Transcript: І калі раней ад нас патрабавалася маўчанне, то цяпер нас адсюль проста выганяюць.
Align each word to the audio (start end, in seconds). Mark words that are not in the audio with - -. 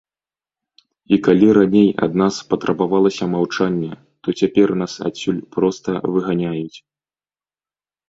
І 1.15 1.19
калі 1.27 1.47
раней 1.57 1.89
ад 2.07 2.11
нас 2.23 2.35
патрабавалася 2.55 3.29
маўчанне, 3.35 3.93
то 4.25 4.37
цяпер 4.43 4.67
нас 4.85 4.93
адсюль 5.11 5.41
проста 5.57 5.89
выганяюць. 6.13 6.77